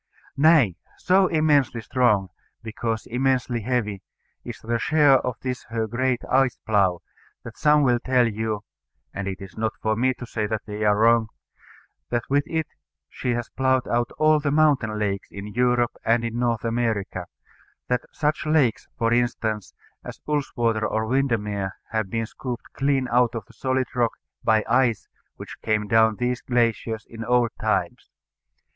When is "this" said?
5.41-5.63